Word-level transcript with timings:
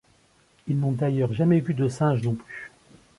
Ils 0.67 0.79
n'ont 0.79 0.93
d'ailleurs 0.93 1.31
jamais 1.31 1.59
vu 1.59 1.75
de 1.75 1.87
singe 1.87 2.23
non 2.23 2.33
plus. 2.33 2.71